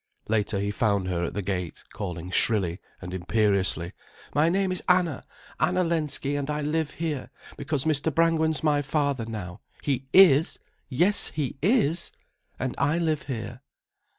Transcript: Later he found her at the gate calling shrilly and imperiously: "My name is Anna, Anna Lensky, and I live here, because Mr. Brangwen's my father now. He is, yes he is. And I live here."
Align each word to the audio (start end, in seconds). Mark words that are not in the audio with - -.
Later 0.27 0.59
he 0.59 0.71
found 0.71 1.07
her 1.09 1.23
at 1.25 1.35
the 1.35 1.43
gate 1.43 1.83
calling 1.93 2.31
shrilly 2.31 2.79
and 3.03 3.13
imperiously: 3.13 3.93
"My 4.33 4.49
name 4.49 4.71
is 4.71 4.81
Anna, 4.89 5.21
Anna 5.59 5.83
Lensky, 5.83 6.35
and 6.35 6.49
I 6.49 6.61
live 6.61 6.89
here, 6.95 7.29
because 7.55 7.85
Mr. 7.85 8.11
Brangwen's 8.11 8.63
my 8.63 8.81
father 8.81 9.25
now. 9.27 9.61
He 9.83 10.05
is, 10.11 10.57
yes 10.89 11.29
he 11.35 11.55
is. 11.61 12.11
And 12.57 12.73
I 12.79 12.97
live 12.97 13.27
here." 13.29 13.61